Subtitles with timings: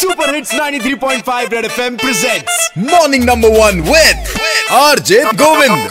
[0.00, 4.34] Super hits 93.5 red FM presents morning number one with
[4.82, 5.88] RJ Govind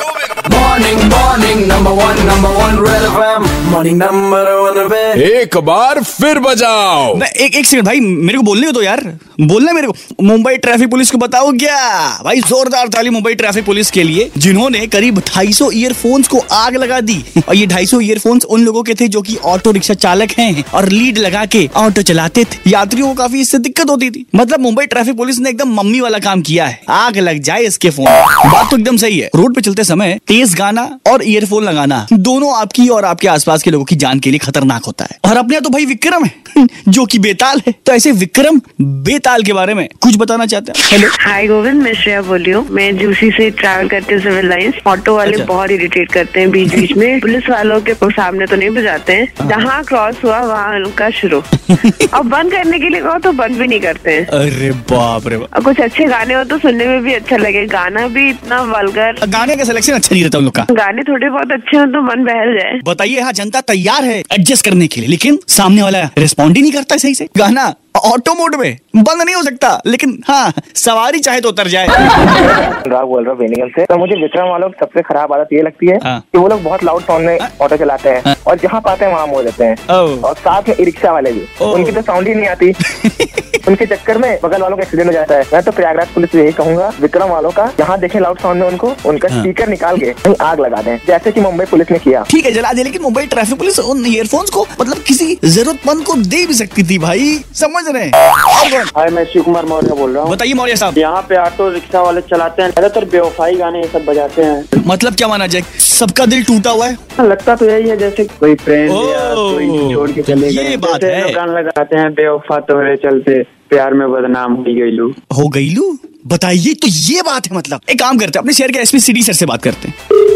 [0.54, 3.46] Morning, morning, number one, number one, Red FM.
[3.72, 4.59] Morning, number one, Red.
[4.71, 9.01] एक बार फिर बजाओ। नहीं, एक एक second भाई मेरे को बोलने दो यार।
[9.41, 11.77] बोलना मेरे को। मुंबई ट्रैफ़िक पुलिस को बताओ क्या?
[12.25, 17.01] भाई जोरदार ताली मुंबई ट्रैफ़िक पुलिस के लिए जिन्होंने करीब 250 ईयरफोन्स को आग लगा
[17.01, 20.65] दी। और ये 250 ईयरफोन्स उन लोगों के थे जो कि ऑटो रिक्शा चालक हैं
[20.75, 24.61] और लीड लगा के ऑटो चलाते थे। यात्रियों को काफ़ी इससे दिक्कत होती थी। मतलब
[24.61, 28.07] मुंबई ट्रैफ़िक पुलिस ने एकदम मम्मी वाला काम किया है। आग लग जाए इसके फ़ोन
[28.53, 32.55] बात तो एकदम सही है। रोड पे चलते समय तेज गाना और ईयरफोन लगाना दोनों
[32.57, 35.61] आपकी और आपके आसपास के लोगों की जान के लिए खतरनाक होता है। और अपने
[35.61, 36.39] तो भाई विक्रम है
[36.89, 38.61] जो कि बेताल है। तो ऐसे विक्रम
[39.05, 40.85] बेताल के बारे में कुछ बताना चाहते हैं?
[40.91, 44.49] हेलो हाय गोविंद मैं श्रेया बोल रही हूँ। मैं जूसी से ट्रैवल करती हूँ सिविल
[44.49, 48.47] लाइंस ऑटो वाले अच्छा। बहुत इरिटेट करते हैं बीच बीच में। पुलिस वालों के सामने
[48.47, 51.43] तो नहीं बजाते हैं। जहाँ क्रॉस हुआ वहाँ उनका शुरू।
[52.15, 55.37] और बंद करने के लिए कहो तो बंद भी नहीं करते हैं। अरे बाप रे
[55.39, 59.27] बाप। कुछ अच्छे गाने हो तो सुनने में भी अच्छा लगे। गाना भी इतना वल्गर
[59.29, 62.03] गाने का सिलेक्शन अच्छा नहीं रहता उन लोग का। गाने थोड़े बहुत अच्छे हो तो
[62.03, 64.23] मन बहल जाए। बताइए यहाँ जनता तैयार है?
[64.51, 68.35] एडजस्ट करने के लिए लेकिन सामने वाला रिस्पॉन्ड ही नहीं करता सही से। गाना ऑटो
[68.35, 73.25] मोड में बंद नहीं हो सकता लेकिन हाँ सवारी चाहे तो उतर जाए। अनुराग बोल
[73.25, 75.99] रहा हूँ बेनीगल से। तो मुझे विक्रम वालों की सबसे खराब आदत ये लगती है
[76.05, 79.13] हाँ। कि वो लोग बहुत लाउड साउंड में ऑटो चलाते हैं और जहाँ पाते हैं
[79.13, 82.35] वहाँ मोड़ देते हैं। और साथ में ई रिक्शा वाले भी। उनकी तो साउंड ही
[82.35, 82.73] नहीं आती।
[83.69, 86.53] उनके चक्कर में बगल वालों का एक्सीडेंट हो जाता है। मैं तो प्रयागराज पुलिस यही
[86.53, 90.61] कहूँगा विक्रम वालों का जहाँ देखे लाउड साउंड में उनको उनका स्पीकर निकाल के आग
[90.61, 93.59] लगा दें। जैसे की मुंबई पुलिस ने किया। ठीक है जला दे लेकिन मुंबई ट्रैफ़िक
[93.59, 98.05] पुलिस उन ईयरफोन्स को मतलब किसी जरूरतमंद को दे भी सकती थी भाई। समझ रहे
[98.05, 98.83] हैं?
[98.97, 102.03] हाय मैं शिव कुमार मौर्य बोल रहा हूँ। बताइए मौर्य साहब। यहाँ पे ऑटो रिक्शा
[102.03, 105.63] वाले चलाते हैं ज़्यादातर बेवफाई गाने ये सब बजाते हैं। मतलब क्या माना जाए?
[105.81, 106.97] सबका दिल टूटा हुआ है?
[107.21, 111.97] लगता तो यही है जैसे कोई फ्रेंड छोड़ के चले गए बात है। लोग लगाते
[111.97, 115.97] हैं बेवफा तोहरे चलते प्यार में बदनाम हो गई लू। हो गई लू?
[116.27, 119.23] बताइए तो ये बात है मतलब। एक काम करते हैं अपने शहर के एसपी सिटी
[119.23, 120.30] सर से बात करते हैं।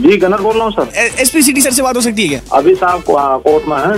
[0.00, 2.40] जी गनर बोल रहा हूँ सर। एसपी सिटी सर से बात हो सकती है क्या?
[2.58, 3.92] अभी साहब कोर्ट में है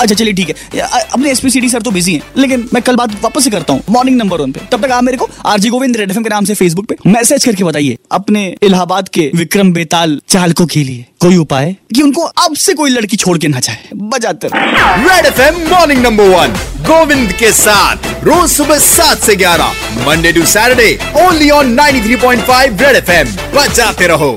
[0.00, 3.14] अच्छा चलिए ठीक है। अपने एसपी सिटी सर तो बिज़ी हैं लेकिन मैं कल बात
[3.22, 5.96] वापस से करता हूँ मॉर्निंग नंबर वन पे। तब तक आप मेरे को आरजी गोविंद
[5.96, 10.20] रेड एफएम के नाम से फेसबुक पे मैसेज करके बताइए अपने इलाहाबाद के विक्रम बेताल
[10.28, 13.88] चालकों के लिए कोई उपाय कि उनको अब से कोई लड़की छोड़ के ना जाए।
[13.94, 16.54] बजाते रहो। Red FM morning number one
[16.86, 22.96] Govind के साथ रोज सुबह सात से ग्यारह Monday to Saturday only on 93.5 Red
[22.96, 24.32] FM बजाते रहो।